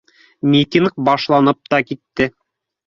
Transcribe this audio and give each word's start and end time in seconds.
Митинг 0.53 0.97
башланып 1.11 1.63
та 1.73 1.83
китте 1.91 2.31